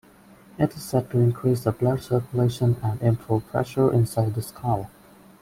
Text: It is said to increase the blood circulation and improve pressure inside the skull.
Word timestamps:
It 0.57 0.73
is 0.75 0.81
said 0.81 1.11
to 1.11 1.19
increase 1.19 1.63
the 1.63 1.71
blood 1.71 2.01
circulation 2.01 2.75
and 2.81 2.99
improve 3.03 3.45
pressure 3.49 3.93
inside 3.93 4.33
the 4.33 4.41
skull. 4.41 4.89